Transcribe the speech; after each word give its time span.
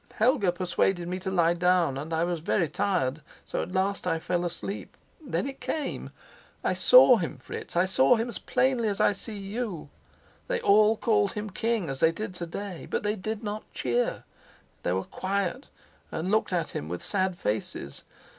Helga 0.15 0.51
persuaded 0.51 1.07
me 1.07 1.19
to 1.19 1.29
lie 1.29 1.53
down, 1.53 1.95
and 1.95 2.11
I 2.11 2.23
was 2.23 2.39
very 2.39 2.67
tired, 2.67 3.21
so 3.45 3.61
at 3.61 3.71
last 3.71 4.07
I 4.07 4.17
fell 4.17 4.43
asleep. 4.43 4.97
Then 5.23 5.45
it 5.45 5.61
came. 5.61 6.09
I 6.63 6.73
saw 6.73 7.17
him, 7.17 7.37
Fritz 7.37 7.75
I 7.75 7.85
saw 7.85 8.15
him 8.15 8.27
as 8.27 8.39
plainly 8.39 8.87
as 8.87 8.99
I 8.99 9.13
see 9.13 9.37
you. 9.37 9.89
They 10.47 10.59
all 10.61 10.97
called 10.97 11.33
him 11.33 11.51
king, 11.51 11.87
as 11.87 11.99
they 11.99 12.11
did 12.11 12.33
to 12.33 12.47
day; 12.47 12.87
but 12.89 13.03
they 13.03 13.15
did 13.15 13.43
not 13.43 13.71
cheer. 13.73 14.23
They 14.81 14.91
were 14.93 15.03
quiet, 15.03 15.69
and 16.11 16.31
looked 16.31 16.51
at 16.51 16.71
him 16.71 16.89
with 16.89 17.03
sad 17.03 17.37
faces. 17.37 18.01